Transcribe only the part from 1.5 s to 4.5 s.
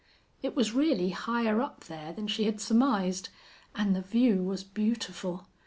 up there than she had surmised. And the view